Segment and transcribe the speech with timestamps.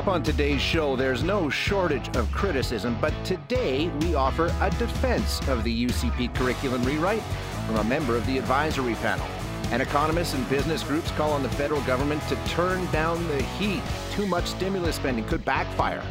[0.00, 5.46] Up on today's show, there's no shortage of criticism, but today we offer a defense
[5.46, 7.20] of the UCP curriculum rewrite
[7.66, 9.26] from a member of the advisory panel.
[9.70, 13.82] And economists and business groups call on the federal government to turn down the heat.
[14.12, 16.02] Too much stimulus spending could backfire.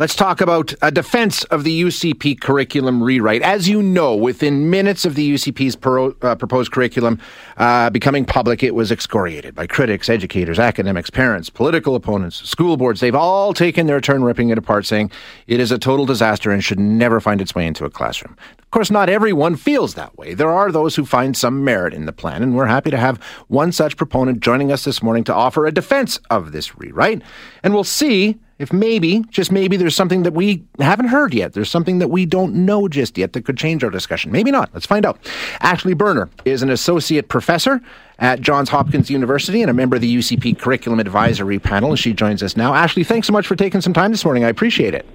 [0.00, 3.42] Let's talk about a defense of the UCP curriculum rewrite.
[3.42, 7.20] As you know, within minutes of the UCP's pro, uh, proposed curriculum
[7.58, 13.00] uh, becoming public, it was excoriated by critics, educators, academics, parents, political opponents, school boards.
[13.00, 15.10] They've all taken their turn ripping it apart, saying
[15.46, 18.38] it is a total disaster and should never find its way into a classroom.
[18.58, 20.32] Of course, not everyone feels that way.
[20.32, 23.22] There are those who find some merit in the plan, and we're happy to have
[23.48, 27.20] one such proponent joining us this morning to offer a defense of this rewrite.
[27.62, 31.54] And we'll see if maybe, just maybe, there's something that we haven't heard yet.
[31.54, 34.30] There's something that we don't know just yet that could change our discussion.
[34.30, 34.68] Maybe not.
[34.74, 35.18] Let's find out.
[35.60, 37.80] Ashley Berner is an associate professor
[38.18, 41.88] at Johns Hopkins University and a member of the UCP Curriculum Advisory Panel.
[41.88, 42.74] And she joins us now.
[42.74, 44.44] Ashley, thanks so much for taking some time this morning.
[44.44, 45.06] I appreciate it.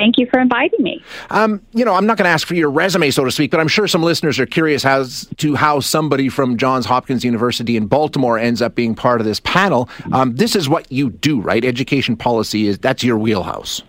[0.00, 1.04] Thank you for inviting me.
[1.28, 3.60] Um, you know, I'm not going to ask for your resume, so to speak, but
[3.60, 7.86] I'm sure some listeners are curious as to how somebody from Johns Hopkins University in
[7.86, 9.90] Baltimore ends up being part of this panel.
[10.12, 11.62] Um, this is what you do, right?
[11.62, 13.82] Education policy is that's your wheelhouse.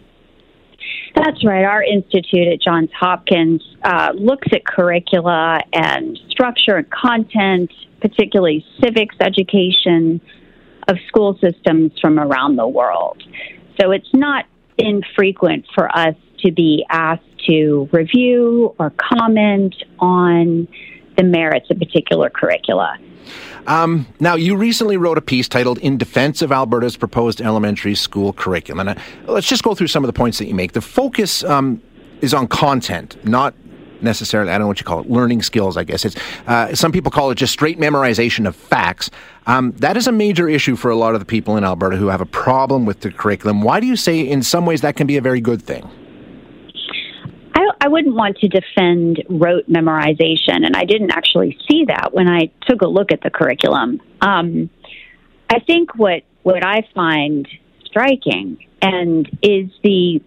[1.16, 1.64] That's right.
[1.64, 9.16] Our institute at Johns Hopkins uh, looks at curricula and structure and content, particularly civics
[9.22, 10.20] education
[10.89, 13.23] of school systems from around the world.
[13.80, 14.45] So it's not
[14.77, 20.67] infrequent for us to be asked to review or comment on
[21.17, 22.98] the merits of particular curricula.
[23.67, 28.33] Um, now, you recently wrote a piece titled In Defense of Alberta's Proposed Elementary School
[28.33, 28.87] Curriculum.
[28.87, 29.02] And uh,
[29.32, 30.71] let's just go through some of the points that you make.
[30.71, 31.82] The focus um,
[32.21, 33.53] is on content, not
[34.04, 36.06] necessarily, I don't know what you call it, learning skills, I guess.
[36.06, 36.16] It's,
[36.48, 39.10] uh, some people call it just straight memorization of facts.
[39.48, 42.08] Um, that is a major issue for a lot of the people in Alberta who
[42.08, 43.62] have a problem with the curriculum.
[43.62, 45.89] Why do you say, in some ways, that can be a very good thing?
[47.80, 52.52] I, wouldn't want to defend rote memorization, and I didn't actually see that when I
[52.68, 54.00] took a look at the curriculum.
[54.22, 54.70] Um,
[55.50, 57.48] I think what what I find
[57.86, 60.22] striking and is the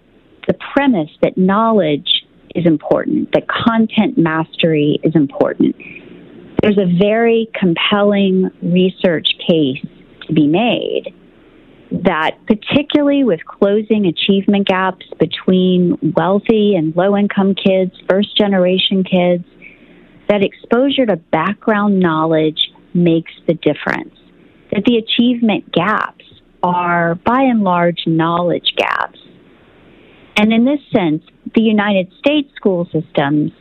[0.46, 2.23] the premise that knowledge
[2.54, 5.76] is important, that content mastery is important
[6.64, 9.84] there's a very compelling research case
[10.26, 11.14] to be made
[11.90, 19.44] that, particularly with closing achievement gaps between wealthy and low income kids, first generation kids,
[20.30, 24.14] that exposure to background knowledge makes the difference.
[24.72, 26.24] That the achievement gaps
[26.62, 29.18] are, by and large, knowledge gaps.
[30.36, 31.22] And in this sense,
[31.54, 33.52] the United States school systems,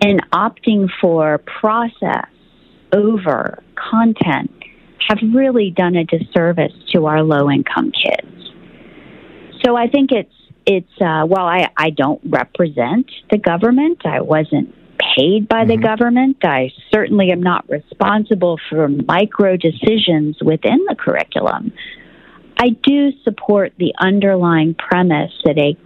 [0.00, 2.28] in opting for process
[2.92, 4.50] over content
[5.08, 8.52] have really done a disservice to our low income kids.
[9.64, 10.34] So I think it's
[10.66, 14.74] it's uh, while I, I don't represent the government, I wasn't
[15.16, 15.82] paid by the mm-hmm.
[15.82, 16.36] government.
[16.44, 21.72] I certainly am not responsible for micro decisions within the curriculum.
[22.58, 25.76] I do support the underlying premise that a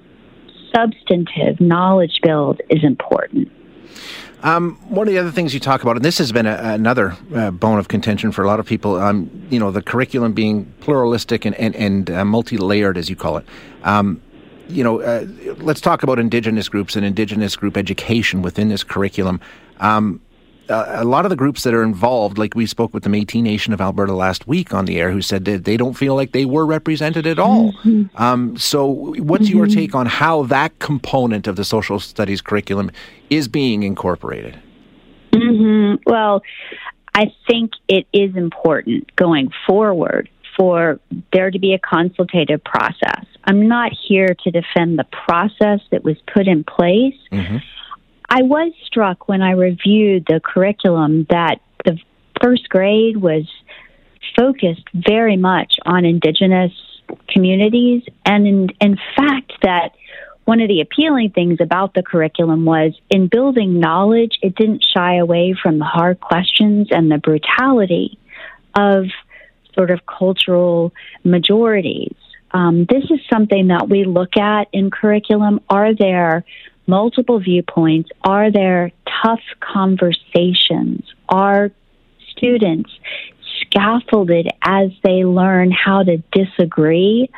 [0.75, 3.51] substantive knowledge build is important.
[4.43, 7.17] Um, one of the other things you talk about, and this has been a, another
[7.35, 10.67] uh, bone of contention for a lot of people, um, you know, the curriculum being
[10.81, 13.47] pluralistic and, and, and uh, multi layered, as you call it.
[13.85, 14.21] Um,
[14.69, 15.27] you know, uh,
[15.59, 19.41] let's talk about Indigenous groups and Indigenous group education within this curriculum.
[19.81, 20.21] Um,
[20.69, 23.73] a lot of the groups that are involved, like we spoke with the Métis Nation
[23.73, 26.45] of Alberta last week on the air, who said that they don't feel like they
[26.45, 27.73] were represented at all.
[27.85, 28.17] Mm-hmm.
[28.17, 29.57] Um, so, what's mm-hmm.
[29.57, 32.91] your take on how that component of the social studies curriculum
[33.31, 34.61] is being incorporated?
[35.33, 36.03] Mm-hmm.
[36.07, 36.43] Well,
[37.15, 41.01] I think it is important going forward for
[41.33, 43.25] there to be a consultative process.
[43.45, 47.15] I'm not here to defend the process that was put in place.
[48.29, 51.99] I was struck when I reviewed the curriculum that the
[52.43, 53.47] first grade was
[54.37, 56.73] focused very much on Indigenous
[57.29, 59.95] communities, and in, in fact, that
[60.45, 65.17] one of the appealing things about the curriculum was in building knowledge, it didn't shy
[65.17, 68.19] away from the hard questions and the brutality
[68.75, 69.07] of
[69.75, 70.93] sort of cultural
[71.25, 72.15] majorities.
[72.53, 75.61] Um, this is something that we look at in curriculum.
[75.69, 76.45] Are there
[76.87, 78.11] multiple viewpoints?
[78.23, 78.93] Are there
[79.23, 81.05] tough conversations?
[81.29, 81.71] Are
[82.31, 82.91] students
[83.61, 87.31] scaffolded as they learn how to disagree?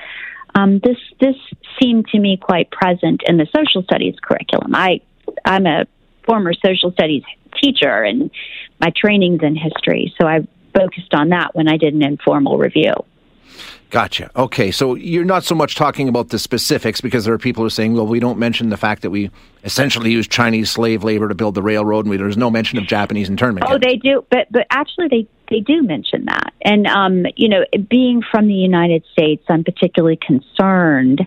[0.54, 1.36] Um, this this
[1.80, 4.74] seemed to me quite present in the social studies curriculum.
[4.74, 5.00] I
[5.44, 5.86] I'm a
[6.24, 7.22] former social studies
[7.62, 8.30] teacher, and
[8.80, 12.92] my training's in history, so I focused on that when I did an informal review.
[13.90, 14.30] Gotcha.
[14.36, 17.66] Okay, so you're not so much talking about the specifics because there are people who
[17.66, 19.30] are saying, well, we don't mention the fact that we
[19.64, 22.86] essentially used Chinese slave labor to build the railroad, and we, there's no mention of
[22.86, 23.64] Japanese internment.
[23.66, 23.86] Oh, camps.
[23.86, 28.22] they do, but but actually they they do mention that, and um, you know, being
[28.30, 31.26] from the United States, I'm particularly concerned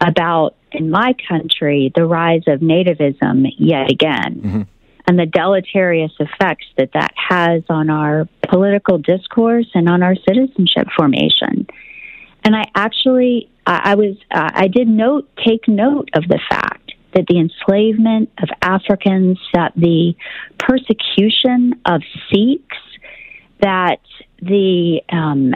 [0.00, 4.40] about in my country the rise of nativism yet again.
[4.40, 4.62] Mm-hmm
[5.08, 10.86] and the deleterious effects that that has on our political discourse and on our citizenship
[10.94, 11.66] formation.
[12.44, 17.24] And I actually, I was, uh, I did note, take note of the fact that
[17.26, 20.14] the enslavement of Africans, that the
[20.58, 22.76] persecution of Sikhs,
[23.60, 24.00] that
[24.42, 25.54] the um,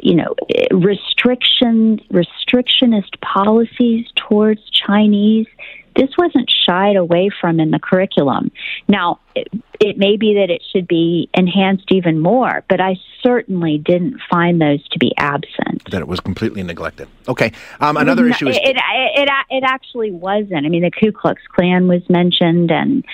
[0.00, 0.36] you know
[0.70, 5.48] restrictions, restrictionist policies towards Chinese
[5.96, 8.50] this wasn't shied away from in the curriculum.
[8.88, 9.48] Now, it,
[9.80, 14.60] it, may be that it should be enhanced even more, but I certainly didn't find
[14.60, 15.90] those to be absent.
[15.90, 17.08] That it was completely neglected.
[17.28, 17.52] Okay.
[17.80, 18.56] Um, another issue is.
[18.56, 20.66] It, it, it, it, actually wasn't.
[20.66, 23.04] I mean, the Ku Klux Klan was mentioned, and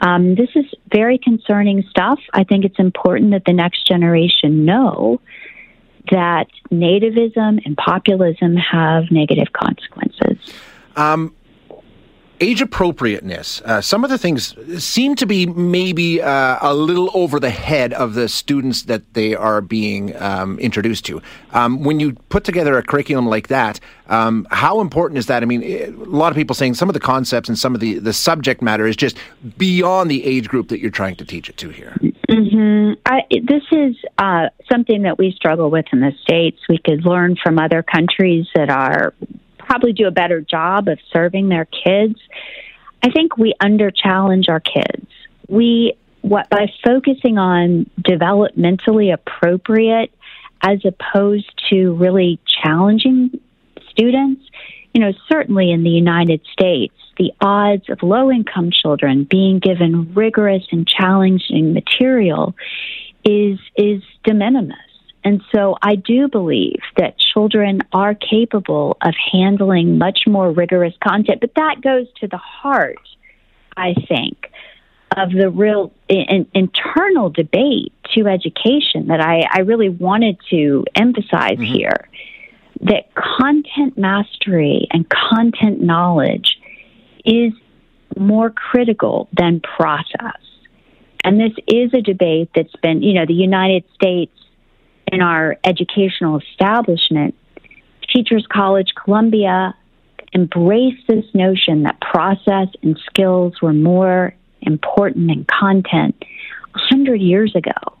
[0.00, 2.20] um, this is very concerning stuff.
[2.32, 5.20] I think it's important that the next generation know
[6.10, 10.38] that nativism and populism have negative consequences.
[10.96, 11.34] Um,
[12.40, 13.60] age appropriateness.
[13.62, 17.92] Uh, some of the things seem to be maybe uh, a little over the head
[17.92, 21.20] of the students that they are being um, introduced to.
[21.52, 25.42] Um, when you put together a curriculum like that, um, how important is that?
[25.42, 27.98] I mean, a lot of people saying some of the concepts and some of the,
[27.98, 29.16] the subject matter is just
[29.56, 31.96] beyond the age group that you're trying to teach it to here.
[32.28, 33.00] Mm-hmm.
[33.06, 36.58] I, this is uh, something that we struggle with in the States.
[36.68, 39.14] We could learn from other countries that are
[39.68, 42.18] probably do a better job of serving their kids.
[43.02, 45.06] I think we under challenge our kids.
[45.48, 50.12] We what by focusing on developmentally appropriate
[50.62, 53.40] as opposed to really challenging
[53.90, 54.42] students.
[54.94, 60.14] You know, certainly in the United States, the odds of low income children being given
[60.14, 62.54] rigorous and challenging material
[63.24, 64.76] is is de minimis.
[65.24, 71.40] And so I do believe that children are capable of handling much more rigorous content,
[71.40, 73.00] but that goes to the heart,
[73.76, 74.50] I think,
[75.16, 81.58] of the real in, internal debate to education that I, I really wanted to emphasize
[81.58, 81.74] mm-hmm.
[81.74, 82.08] here.
[82.80, 86.60] That content mastery and content knowledge
[87.24, 87.52] is
[88.16, 90.40] more critical than process.
[91.24, 94.32] And this is a debate that's been, you know, the United States
[95.12, 97.34] in our educational establishment,
[98.12, 99.74] Teachers College, Columbia
[100.34, 106.16] embraced this notion that process and skills were more important than content
[106.72, 107.96] 100 years ago.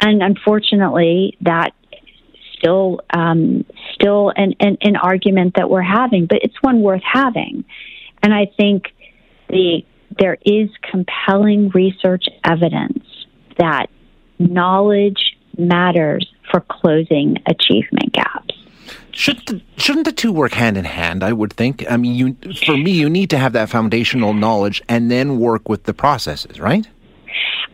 [0.00, 1.72] And unfortunately, that
[2.56, 7.64] still um, still an, an, an argument that we're having, but it's one worth having.
[8.22, 8.94] And I think
[9.48, 9.84] the
[10.18, 13.04] there is compelling research evidence
[13.58, 13.86] that
[14.38, 18.54] knowledge matters for closing achievement gaps.
[19.12, 21.22] Should the, shouldn't the two work hand in hand?
[21.22, 21.84] I would think.
[21.90, 25.68] I mean, you for me, you need to have that foundational knowledge and then work
[25.68, 26.86] with the processes, right?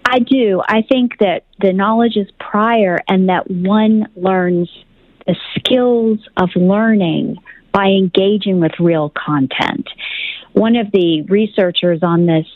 [0.04, 0.62] I do.
[0.66, 4.70] I think that the knowledge is prior, and that one learns
[5.26, 7.36] the skills of learning
[7.72, 9.88] by engaging with real content.
[10.52, 12.46] One of the researchers on this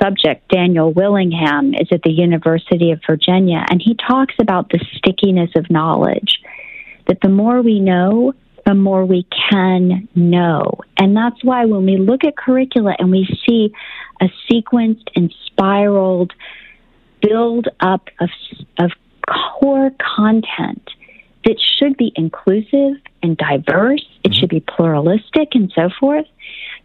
[0.00, 5.50] subject, Daniel Willingham, is at the University of Virginia, and he talks about the stickiness
[5.56, 6.40] of knowledge.
[7.06, 8.34] That the more we know,
[8.66, 10.80] the more we can know.
[10.96, 13.72] And that's why when we look at curricula and we see
[14.20, 16.32] a sequenced and spiraled
[17.22, 18.30] build up of,
[18.78, 18.92] of
[19.28, 20.88] core content
[21.44, 24.40] that should be inclusive and diverse, it mm-hmm.
[24.40, 26.26] should be pluralistic and so forth,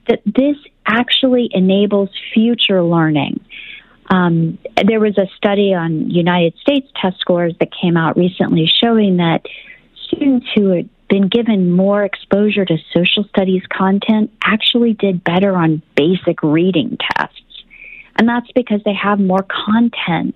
[0.07, 3.39] that this actually enables future learning.
[4.09, 9.17] Um, there was a study on United States test scores that came out recently showing
[9.17, 9.45] that
[10.07, 15.81] students who had been given more exposure to social studies content actually did better on
[15.95, 17.41] basic reading tests.
[18.17, 20.35] And that's because they have more content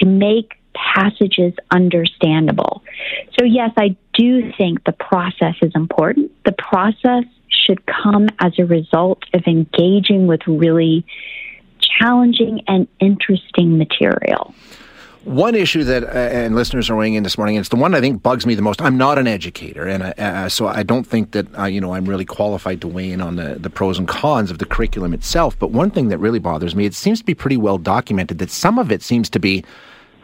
[0.00, 2.82] to make passages understandable.
[3.38, 6.32] So, yes, I do think the process is important.
[6.44, 7.24] The process
[7.66, 11.04] should come as a result of engaging with really
[11.80, 14.54] challenging and interesting material.
[15.24, 17.94] One issue that, uh, and listeners are weighing in this morning, and it's the one
[17.94, 18.80] I think bugs me the most.
[18.80, 21.92] I'm not an educator, and uh, uh, so I don't think that uh, you know
[21.92, 25.12] I'm really qualified to weigh in on the, the pros and cons of the curriculum
[25.12, 25.58] itself.
[25.58, 28.50] But one thing that really bothers me, it seems to be pretty well documented that
[28.50, 29.64] some of it seems to be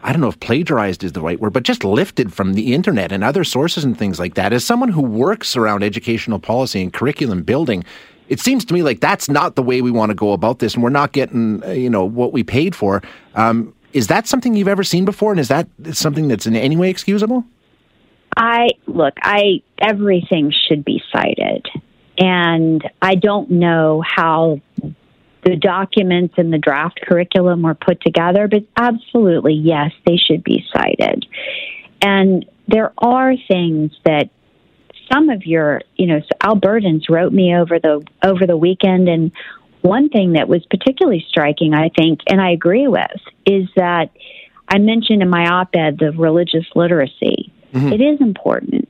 [0.05, 3.11] I don't know if plagiarized is the right word, but just lifted from the internet
[3.11, 4.53] and other sources and things like that.
[4.53, 7.83] As someone who works around educational policy and curriculum building,
[8.29, 10.75] it seems to me like that's not the way we want to go about this,
[10.75, 13.01] and we're not getting uh, you know what we paid for.
[13.33, 16.77] Um, is that something you've ever seen before, and is that something that's in any
[16.77, 17.43] way excusable?
[18.37, 21.65] I look, I everything should be cited,
[22.19, 24.61] and I don't know how
[25.45, 30.65] the documents and the draft curriculum were put together, but absolutely yes, they should be
[30.73, 31.25] cited.
[32.01, 34.29] And there are things that
[35.11, 39.31] some of your, you know, Albertans wrote me over the over the weekend, and
[39.81, 44.09] one thing that was particularly striking, I think, and I agree with, is that
[44.67, 47.53] I mentioned in my op-ed the religious literacy.
[47.71, 47.93] Mm-hmm.
[47.93, 48.89] It is important.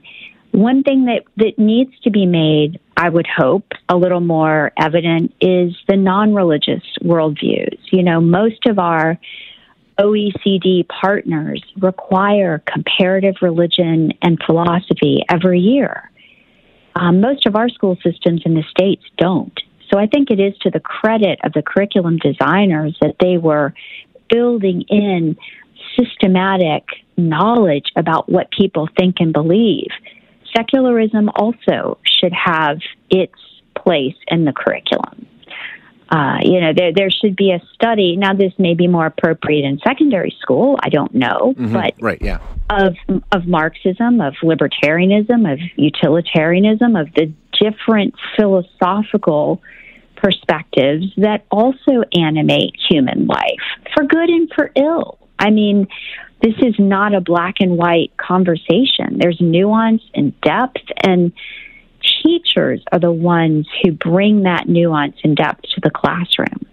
[0.56, 5.34] One thing that, that needs to be made, I would hope, a little more evident
[5.42, 7.78] is the non religious worldviews.
[7.92, 9.20] You know, most of our
[10.00, 16.10] OECD partners require comparative religion and philosophy every year.
[16.96, 19.60] Um, most of our school systems in the States don't.
[19.92, 23.74] So I think it is to the credit of the curriculum designers that they were
[24.30, 25.36] building in
[26.00, 26.86] systematic
[27.18, 29.90] knowledge about what people think and believe.
[30.56, 33.34] Secularism also should have its
[33.76, 35.28] place in the curriculum.
[36.10, 38.16] Uh, you know, there there should be a study.
[38.16, 40.78] Now, this may be more appropriate in secondary school.
[40.82, 41.74] I don't know, mm-hmm.
[41.74, 42.96] but right, yeah, of
[43.32, 49.62] of Marxism, of libertarianism, of utilitarianism, of the different philosophical
[50.16, 55.18] perspectives that also animate human life for good and for ill.
[55.40, 55.88] I mean,
[56.42, 59.18] this is not a black and white conversation.
[59.18, 61.32] There's nuance and depth, and
[62.24, 66.66] teachers are the ones who bring that nuance and depth to the classroom.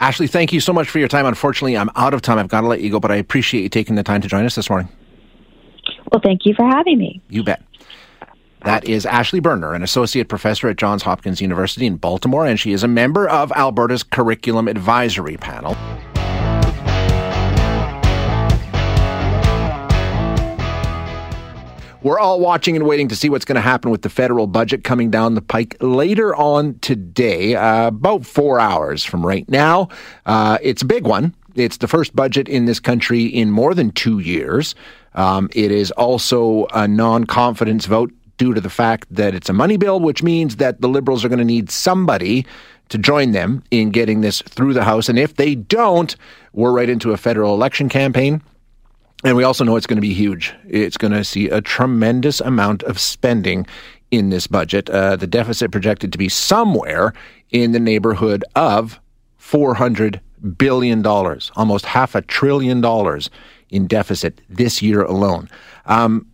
[0.00, 1.26] Ashley, thank you so much for your time.
[1.26, 2.38] Unfortunately, I'm out of time.
[2.38, 4.44] I've got to let you go, but I appreciate you taking the time to join
[4.44, 4.88] us this morning.
[6.12, 7.20] Well, thank you for having me.
[7.28, 7.62] You bet.
[8.64, 12.72] That is Ashley Berner, an associate professor at Johns Hopkins University in Baltimore, and she
[12.72, 15.76] is a member of Alberta's Curriculum Advisory Panel.
[22.00, 24.84] We're all watching and waiting to see what's going to happen with the federal budget
[24.84, 29.88] coming down the pike later on today, uh, about four hours from right now.
[30.24, 31.34] Uh, it's a big one.
[31.56, 34.76] It's the first budget in this country in more than two years.
[35.14, 39.52] Um, it is also a non confidence vote due to the fact that it's a
[39.52, 42.46] money bill, which means that the Liberals are going to need somebody
[42.90, 45.08] to join them in getting this through the House.
[45.08, 46.14] And if they don't,
[46.52, 48.40] we're right into a federal election campaign.
[49.24, 50.54] And we also know it's going to be huge.
[50.68, 53.66] It's going to see a tremendous amount of spending
[54.10, 54.88] in this budget.
[54.88, 57.12] Uh, the deficit projected to be somewhere
[57.50, 59.00] in the neighborhood of
[59.40, 60.20] $400
[60.56, 63.28] billion, almost half a trillion dollars
[63.70, 65.48] in deficit this year alone.
[65.86, 66.26] Um,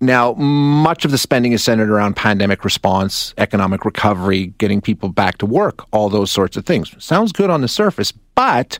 [0.00, 5.38] now, much of the spending is centered around pandemic response, economic recovery, getting people back
[5.38, 6.92] to work, all those sorts of things.
[7.02, 8.78] Sounds good on the surface, but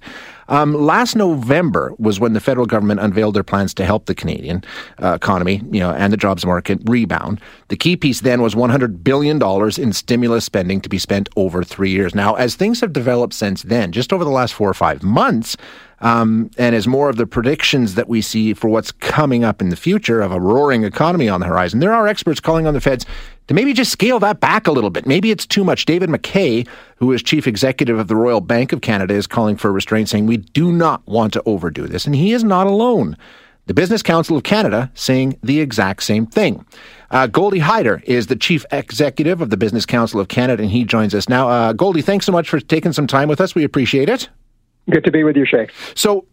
[0.49, 4.63] um, last November was when the federal government unveiled their plans to help the Canadian
[5.03, 7.41] uh, economy, you know, and the jobs market rebound.
[7.69, 11.65] The key piece then was 100 billion dollars in stimulus spending to be spent over
[11.65, 12.15] three years.
[12.15, 15.57] Now, as things have developed since then, just over the last four or five months,
[16.01, 19.69] um, and as more of the predictions that we see for what's coming up in
[19.69, 22.81] the future of a roaring economy on the horizon, there are experts calling on the
[22.81, 23.07] feds
[23.49, 25.07] to maybe just scale that back a little bit.
[25.07, 25.85] Maybe it's too much.
[25.85, 29.73] David McKay, who is chief executive of the Royal Bank of Canada, is calling for
[29.73, 32.07] restraint, saying we do not want to overdo this.
[32.07, 33.17] And he is not alone.
[33.67, 36.67] The Business Council of Canada saying the exact same thing.
[37.13, 40.85] Uh, Goldy Hyder is the chief executive of the Business Council of Canada, and he
[40.85, 41.49] joins us now.
[41.49, 43.55] Uh, Goldy, thanks so much for taking some time with us.
[43.55, 44.29] We appreciate it.
[44.91, 45.69] Good to be with you, Shay.
[45.95, 46.27] So,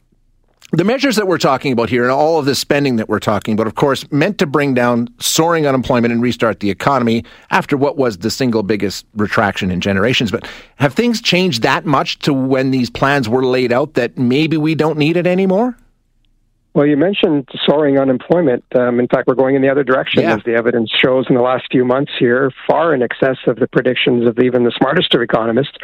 [0.71, 3.53] the measures that we're talking about here and all of the spending that we're talking
[3.53, 7.97] about, of course, meant to bring down soaring unemployment and restart the economy after what
[7.97, 10.31] was the single biggest retraction in generations.
[10.31, 14.57] But have things changed that much to when these plans were laid out that maybe
[14.57, 15.75] we don't need it anymore?
[16.75, 18.63] Well, you mentioned soaring unemployment.
[18.75, 20.35] Um, in fact, we're going in the other direction, Yeah.
[20.35, 23.67] as the evidence shows in the last few months here, far in excess of the
[23.67, 25.75] predictions of even the smartest of economists.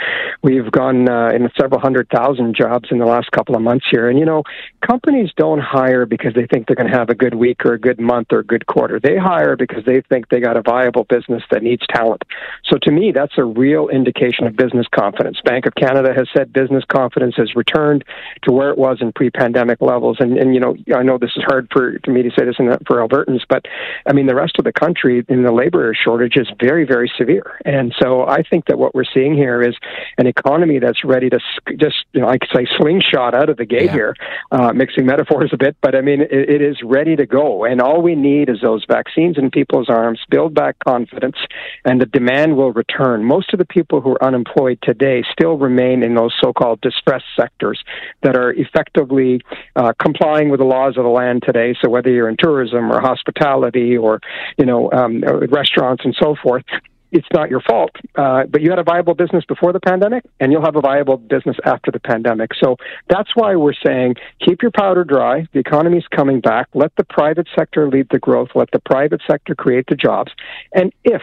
[0.43, 4.07] We've gone uh, in several hundred thousand jobs in the last couple of months here.
[4.09, 4.43] And, you know,
[4.87, 7.79] companies don't hire because they think they're going to have a good week or a
[7.79, 8.99] good month or a good quarter.
[8.99, 12.21] They hire because they think they got a viable business that needs talent.
[12.63, 15.41] So to me, that's a real indication of business confidence.
[15.43, 18.05] Bank of Canada has said business confidence has returned
[18.43, 20.17] to where it was in pre-pandemic levels.
[20.19, 22.55] And, and you know, I know this is hard for, for me to say this
[22.59, 23.65] in, for Albertans, but
[24.05, 27.59] I mean, the rest of the country in the labor shortage is very, very severe.
[27.65, 29.75] And so I think that what we're seeing here is
[30.17, 31.39] an economy that's ready to
[31.77, 33.93] just, you know, I could say slingshot out of the gate Yeah.
[33.93, 34.15] here,
[34.51, 37.65] uh, mixing metaphors a bit, but I mean, it, it is ready to go.
[37.65, 41.37] And all we need is those vaccines in people's arms, build back confidence,
[41.83, 43.23] and the demand will return.
[43.23, 47.83] Most of the people who are unemployed today still remain in those so-called distressed sectors
[48.23, 49.41] that are effectively
[49.75, 51.75] uh, complying with the laws of the land today.
[51.81, 54.19] So whether you're in tourism or hospitality or
[54.57, 56.63] you know um, restaurants and so forth.
[57.11, 60.51] It's not your fault, uh, but you had a viable business before the pandemic, and
[60.51, 62.51] you'll have a viable business after the pandemic.
[62.61, 62.75] So
[63.07, 65.47] that's why we're saying keep your powder dry.
[65.53, 66.67] The economy's coming back.
[66.73, 68.49] Let the private sector lead the growth.
[68.53, 70.33] Let the private sector create the jobs.
[70.73, 71.21] And if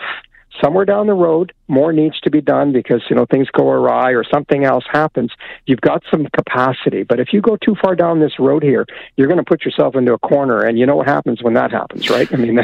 [0.60, 4.10] somewhere down the road more needs to be done because you know things go awry
[4.10, 5.30] or something else happens
[5.66, 9.28] you've got some capacity but if you go too far down this road here you're
[9.28, 12.10] going to put yourself into a corner and you know what happens when that happens
[12.10, 12.58] right i mean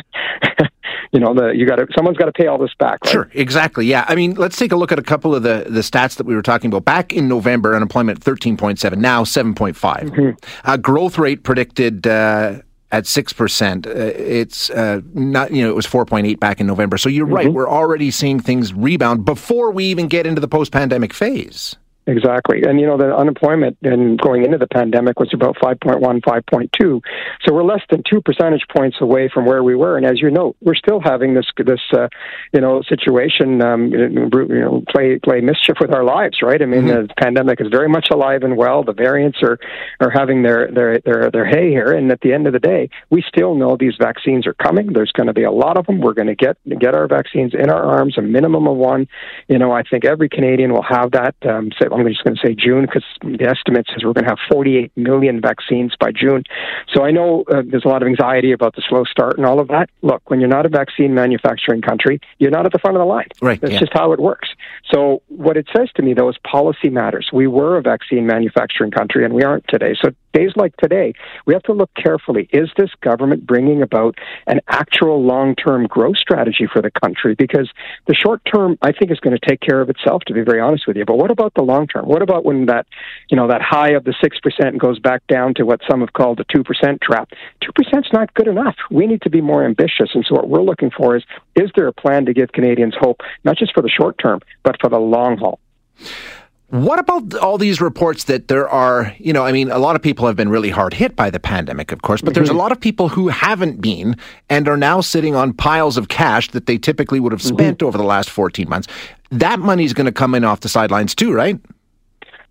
[1.12, 3.30] you know the you got to someone's got to pay all this back right Sure,
[3.34, 3.86] exactly.
[3.86, 4.04] Yeah.
[4.06, 6.34] I mean, let's take a look at a couple of the, the stats that we
[6.36, 6.84] were talking about.
[6.84, 9.74] Back in November, unemployment 13.7, now 7.5.
[9.74, 10.30] Mm-hmm.
[10.64, 13.86] Uh, growth rate predicted uh, at 6%.
[13.86, 16.96] Uh, it's uh, not, you know, it was 4.8 back in November.
[16.98, 17.34] So you're Mm-hmm.
[17.34, 17.52] right.
[17.52, 21.76] We're already seeing things rebound before we even get into the post pandemic phase.
[22.08, 22.62] Exactly.
[22.62, 27.02] And, you know, the unemployment and going into the pandemic was about 5.1, 5.2.
[27.44, 29.98] So we're less than two percentage points away from where we were.
[29.98, 32.08] And as you know, we're still having this, this, uh,
[32.54, 36.62] you know, situation, um, you know, play, play mischief with our lives, right?
[36.62, 38.82] I mean, the pandemic is very much alive and well.
[38.84, 39.58] The variants are,
[40.00, 41.92] are having their, their, their, their hay here.
[41.92, 44.94] And at the end of the day, we still know these vaccines are coming.
[44.94, 46.00] There's going to be a lot of them.
[46.00, 49.08] We're going to get, get our vaccines in our arms, a minimum of one.
[49.48, 51.34] You know, I think every Canadian will have that.
[51.46, 54.30] Um, say, I'm just going to say June because the estimate says we're going to
[54.30, 56.44] have 48 million vaccines by June.
[56.94, 59.60] So I know uh, there's a lot of anxiety about the slow start and all
[59.60, 59.90] of that.
[60.02, 63.06] Look, when you're not a vaccine manufacturing country, you're not at the front of the
[63.06, 63.28] line.
[63.40, 63.80] Right, That's yeah.
[63.80, 64.48] just how it works.
[64.92, 67.30] So what it says to me though is policy matters.
[67.32, 69.94] We were a vaccine manufacturing country and we aren't today.
[70.00, 71.14] So days like today,
[71.46, 72.48] we have to look carefully.
[72.52, 77.34] Is this government bringing about an actual long-term growth strategy for the country?
[77.34, 77.70] Because
[78.06, 80.22] the short term, I think, is going to take care of itself.
[80.28, 82.06] To be very honest with you, but what about the long term?
[82.06, 82.86] What about when that,
[83.28, 86.12] you know, that high of the six percent goes back down to what some have
[86.12, 87.30] called the two percent trap?
[87.60, 88.76] Two percent is not good enough.
[88.90, 90.10] We need to be more ambitious.
[90.14, 91.24] And so, what we're looking for is:
[91.54, 94.76] is there a plan to give Canadians hope, not just for the short term, but
[94.80, 95.58] for the long haul?
[96.70, 100.02] What about all these reports that there are, you know, I mean, a lot of
[100.02, 102.58] people have been really hard hit by the pandemic, of course, but there's a mm-hmm.
[102.58, 104.16] lot of people who haven't been
[104.50, 107.56] and are now sitting on piles of cash that they typically would have mm-hmm.
[107.56, 108.86] spent over the last 14 months.
[109.30, 111.58] That money's going to come in off the sidelines too, right?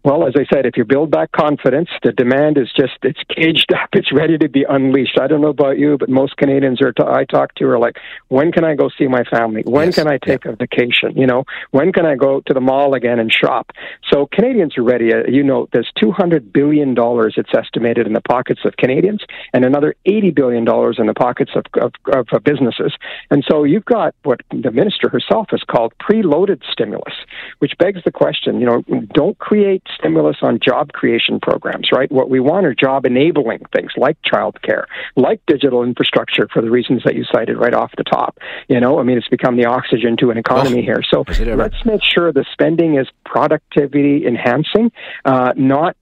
[0.08, 3.74] Well, as I said, if you build back confidence, the demand is just, it's caged
[3.74, 3.90] up.
[3.92, 5.20] It's ready to be unleashed.
[5.20, 7.98] I don't know about you, but most Canadians are t- I talk to are like,
[8.30, 9.64] when can I go see my family?
[9.66, 11.18] When Yes, can I take a vacation?
[11.18, 13.72] You know, when can I go to the mall again and shop?
[14.10, 15.14] So Canadians are ready.
[15.14, 19.94] Uh, you know, there's $200 billion, it's estimated, in the pockets of Canadians and another
[20.08, 22.94] $80 billion in the pockets of, of, of uh, businesses.
[23.30, 27.14] And so you've got what the minister herself has called preloaded stimulus,
[27.60, 32.12] which begs the question, you know, don't create stimulus on job creation programs, right?
[32.12, 37.02] What we want are job enabling things like childcare, like digital infrastructure for the reasons
[37.06, 38.38] that you cited right off the top.
[38.68, 41.02] You know, I mean, it's become the oxygen to an economy Oh, here.
[41.10, 41.62] So is it ever.
[41.64, 44.92] let's make sure the spending is productivity enhancing,
[45.26, 45.96] uh, not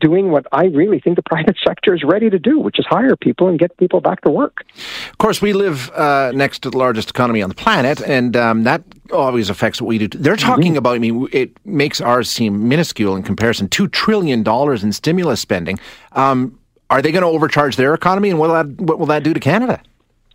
[0.00, 3.16] doing what I really think the private sector is ready to do, which is hire
[3.16, 4.64] people and get people back to work.
[5.10, 8.62] Of course, we live uh, next to the largest economy on the planet, and um,
[8.64, 10.08] that always affects what we do.
[10.08, 13.68] They're talking about, I mean, it makes ours seem minuscule in comparison.
[13.68, 15.78] $2 trillion in stimulus spending.
[16.12, 16.58] Um,
[16.90, 19.34] are they going to overcharge their economy, and what will, that, what will that do
[19.34, 19.80] to Canada?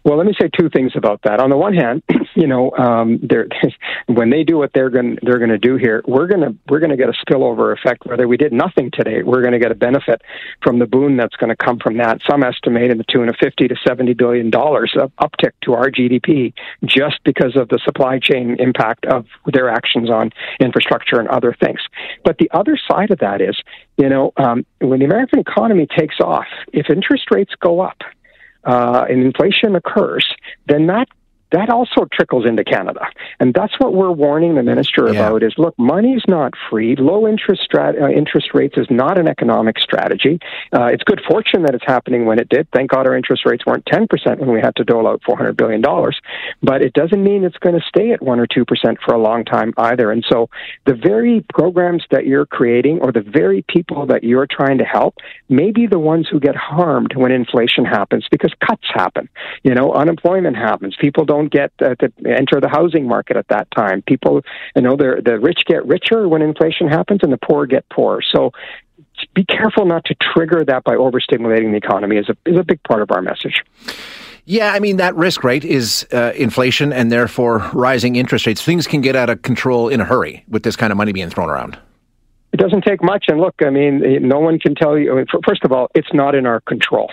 [0.03, 1.39] Well, let me say two things about that.
[1.39, 2.01] On the one hand,
[2.35, 3.47] you know, um, they're
[4.07, 6.79] when they do what they're going they're going to do here, we're going to we're
[6.79, 8.05] going to get a spillover effect.
[8.05, 10.21] Whether we did nothing today, we're going to get a benefit
[10.63, 12.21] from the boon that's going to come from that.
[12.29, 15.89] Some estimate in the tune of fifty to seventy billion dollars of uptick to our
[15.89, 16.53] GDP
[16.85, 21.79] just because of the supply chain impact of their actions on infrastructure and other things.
[22.23, 23.57] But the other side of that is,
[23.97, 27.97] you know, um, when the American economy takes off, if interest rates go up,
[28.63, 30.25] uh, and inflation occurs,
[30.67, 31.07] then that
[31.51, 33.05] that also trickles into Canada.
[33.39, 35.27] And that's what we're warning the minister yeah.
[35.27, 36.95] about is look, money's not free.
[36.95, 40.39] Low interest strat- uh, interest rates is not an economic strategy.
[40.73, 42.67] Uh, it's good fortune that it's happening when it did.
[42.73, 44.07] Thank God our interest rates weren't 10%
[44.39, 45.81] when we had to dole out $400 billion.
[46.63, 48.65] But it doesn't mean it's going to stay at 1 or 2%
[49.05, 50.11] for a long time either.
[50.11, 50.49] And so
[50.85, 55.15] the very programs that you're creating or the very people that you're trying to help
[55.49, 59.29] may be the ones who get harmed when inflation happens because cuts happen.
[59.63, 60.95] You know, unemployment happens.
[60.99, 64.01] People don't don't get uh, to enter the housing market at that time.
[64.03, 64.41] People,
[64.75, 68.21] you know, the the rich get richer when inflation happens, and the poor get poorer.
[68.21, 68.51] So
[69.33, 72.81] be careful not to trigger that by overstimulating the economy is a is a big
[72.83, 73.63] part of our message.
[74.45, 78.63] Yeah, I mean that risk rate is uh, inflation and therefore rising interest rates.
[78.63, 81.29] Things can get out of control in a hurry with this kind of money being
[81.29, 81.77] thrown around.
[82.51, 85.25] It doesn't take much, and look, I mean, no one can tell you.
[85.47, 87.09] First of all, it's not in our control.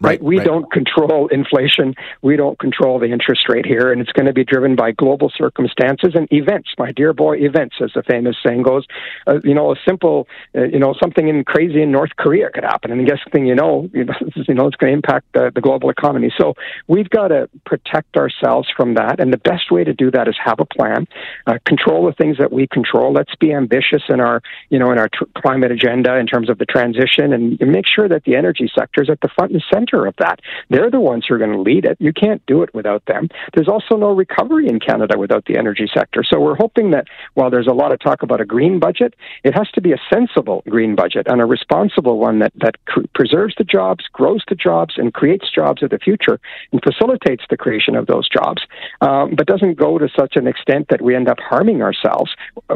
[0.00, 0.22] Right.
[0.22, 0.46] We right.
[0.46, 1.94] don't control inflation.
[2.22, 5.30] We don't control the interest rate here, and it's going to be driven by global
[5.36, 6.70] circumstances and events.
[6.78, 8.86] My dear boy, events, as the famous saying goes.
[9.26, 12.64] Uh, you know, a simple, uh, you know, something in crazy in North Korea could
[12.64, 14.14] happen, and the next thing you know, you know,
[14.48, 16.32] you know, it's going to impact the, the global economy.
[16.38, 16.54] So
[16.86, 20.36] we've got to protect ourselves from that, and the best way to do that is
[20.44, 21.06] have a plan,
[21.46, 23.12] uh, control the things that we control.
[23.12, 26.58] Let's be ambitious in our, you know, in our tr- climate agenda in terms of
[26.58, 29.62] the transition, and, and make sure that the energy sector is at the front and
[29.72, 30.40] center center of that.
[30.70, 31.96] They're the ones who are going to lead it.
[32.00, 33.28] You can't do it without them.
[33.54, 36.22] There's also no recovery in Canada without the energy sector.
[36.24, 39.54] So we're hoping that while there's a lot of talk about a green budget, it
[39.56, 43.54] has to be a sensible green budget and a responsible one that, that cr- preserves
[43.58, 46.40] the jobs, grows the jobs, and creates jobs of the future
[46.72, 48.62] and facilitates the creation of those jobs,
[49.00, 52.30] um, but doesn't go to such an extent that we end up harming ourselves.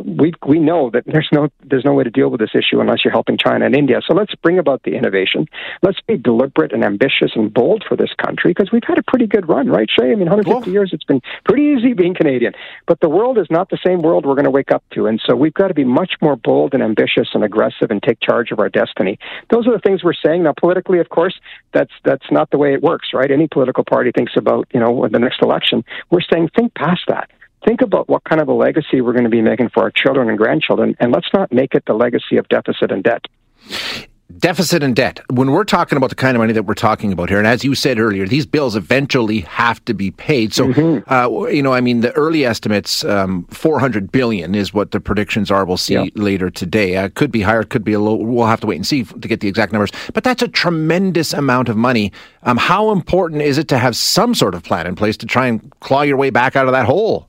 [0.05, 3.05] We, we know that there's no, there's no way to deal with this issue unless
[3.05, 4.01] you're helping China and India.
[4.07, 5.47] So let's bring about the innovation.
[5.83, 9.03] Let's be deliberate and ambitious ambitious and bold for this country because we've had a
[9.03, 10.13] pretty good run, right, Shay?
[10.13, 12.55] I mean, 150 years, it's been pretty easy being Canadian.
[12.87, 15.07] But the world is not the same world we're going to wake up to.
[15.07, 18.21] And so we've got to be much more bold and ambitious and aggressive and take
[18.21, 19.19] charge of our destiny.
[19.51, 20.45] Those are the things we're saying.
[20.45, 21.39] Now, politically, of course,
[21.73, 23.31] that's, that's not the way it works, right?
[23.31, 25.85] Any political party thinks about, you know, the next election.
[26.11, 27.31] We're saying think past that
[27.65, 30.29] think about what kind of a legacy we're going to be making for our children
[30.29, 33.25] and grandchildren, and let's not make it the legacy of deficit and debt
[34.39, 35.21] deficit and debt.
[35.31, 37.65] When we're talking about the kind of money that we're talking about here, and as
[37.65, 40.53] you said earlier, these bills eventually have to be paid.
[40.53, 41.13] So, mm-hmm.
[41.13, 45.51] uh, you know, I mean, the early estimates, um, 400 billion is what the predictions
[45.51, 45.65] are.
[45.65, 46.97] We'll see later today.
[46.97, 48.15] Uh, could be higher, could be a low.
[48.15, 49.91] We'll have to wait and see to get the exact numbers.
[50.13, 52.13] But that's a tremendous amount of money.
[52.43, 55.47] Um, how important is it to have some sort of plan in place to try
[55.47, 57.29] and claw your way back out of that hole?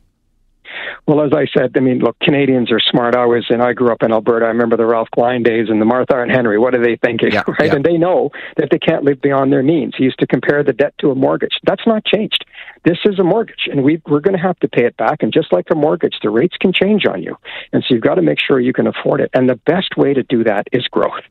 [1.06, 3.14] Well, as I said, I mean, look, Canadians are smart.
[3.16, 4.46] I was, and I grew up in Alberta.
[4.46, 6.58] I remember the Ralph Klein days and the Martha and Henry.
[6.58, 7.68] What are they thinking, yeah, right?
[7.68, 7.76] Yeah.
[7.76, 9.96] And they know that they can't live beyond their means.
[9.98, 11.58] He used to compare the debt to a mortgage.
[11.64, 12.46] That's not changed.
[12.86, 15.24] This is a mortgage, and we, we're going to have to pay it back.
[15.24, 17.38] And just like a mortgage, the rates can change on you,
[17.74, 19.30] and so you've got to make sure you can afford it.
[19.34, 21.24] And the best way to do that is growth,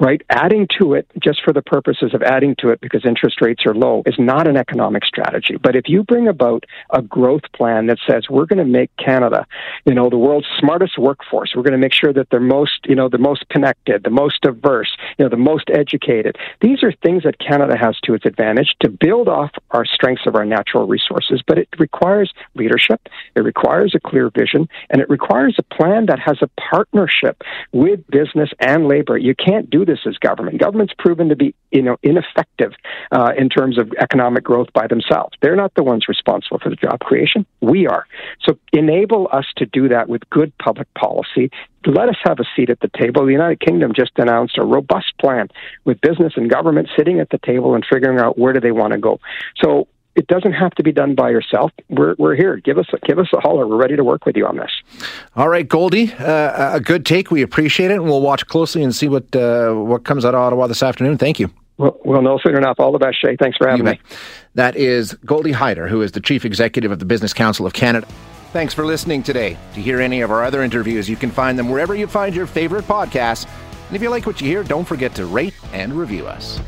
[0.00, 0.22] right?
[0.30, 3.74] Adding to it just for the purposes of adding to it because interest rates are
[3.74, 5.56] low is not an economic strategy.
[5.62, 9.46] But if you bring about a growth plan that says we're going to make Canada,
[9.84, 11.52] you know, the world's smartest workforce.
[11.54, 14.40] We're going to make sure that they're most, you know, the most connected, the most
[14.42, 16.36] diverse, you know, the most educated.
[16.60, 20.34] These are things that Canada has to its advantage to build off our strengths of
[20.34, 21.42] our natural resources.
[21.46, 23.00] But it requires leadership.
[23.34, 27.42] It requires a clear vision, and it requires a plan that has a partnership
[27.72, 29.16] with business and labor.
[29.16, 30.60] You can't do this as government.
[30.60, 32.72] Government's proven to be, you know, ineffective
[33.12, 35.36] uh, in terms of economic growth by themselves.
[35.40, 37.46] They're not the ones responsible for the job creation.
[37.60, 38.06] We are.
[38.42, 41.50] So enable us to do that with good public policy.
[41.86, 43.24] Let us have a seat at the table.
[43.24, 45.48] The United Kingdom just announced a robust plan
[45.84, 48.92] with business and government sitting at the table and figuring out where do they want
[48.92, 49.20] to go.
[49.62, 51.70] So it doesn't have to be done by yourself.
[51.88, 52.56] We're, we're here.
[52.56, 53.66] Give us a, give us a holler.
[53.66, 54.70] We're ready to work with you on this.
[55.36, 57.30] All right, Goldy, uh, a good take.
[57.30, 60.40] We appreciate it, and we'll watch closely and see what uh, what comes out of
[60.40, 61.18] Ottawa this afternoon.
[61.18, 61.50] Thank you.
[61.78, 62.80] Well, we'll know soon enough.
[62.80, 63.36] All the best, Shay.
[63.36, 64.00] Thanks for having me.
[64.54, 68.06] That is Goldy Hyder, who is the Chief Executive of the Business Council of Canada.
[68.54, 69.58] Thanks for listening today.
[69.74, 72.46] To hear any of our other interviews, you can find them wherever you find your
[72.46, 73.46] favorite podcasts.
[73.88, 76.58] And if you like what you hear, don't forget to rate and review us.